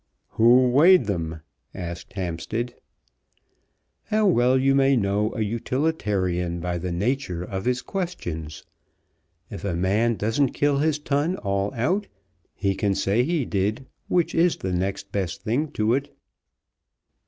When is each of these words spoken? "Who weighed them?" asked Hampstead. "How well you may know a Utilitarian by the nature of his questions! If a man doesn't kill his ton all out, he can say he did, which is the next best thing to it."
"Who 0.29 0.67
weighed 0.69 1.05
them?" 1.05 1.41
asked 1.75 2.13
Hampstead. 2.13 2.73
"How 4.05 4.25
well 4.25 4.57
you 4.57 4.73
may 4.73 4.95
know 4.97 5.31
a 5.35 5.41
Utilitarian 5.41 6.59
by 6.59 6.79
the 6.79 6.91
nature 6.91 7.43
of 7.43 7.65
his 7.65 7.83
questions! 7.83 8.63
If 9.51 9.63
a 9.63 9.75
man 9.75 10.15
doesn't 10.15 10.53
kill 10.53 10.79
his 10.79 10.97
ton 10.97 11.35
all 11.37 11.71
out, 11.75 12.07
he 12.55 12.73
can 12.73 12.95
say 12.95 13.23
he 13.23 13.45
did, 13.45 13.85
which 14.07 14.33
is 14.33 14.57
the 14.57 14.73
next 14.73 15.11
best 15.11 15.43
thing 15.43 15.67
to 15.73 15.93
it." 15.93 16.11